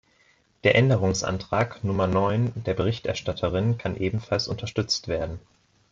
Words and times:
Der 0.63 0.73
Änderungsantrag 0.73 1.83
Nummer 1.83 2.07
neun 2.07 2.53
der 2.55 2.73
Berichterstatterin 2.73 3.77
kann 3.77 3.95
ebenfalls 3.95 4.47
unterstützt 4.47 5.07
werden. 5.07 5.39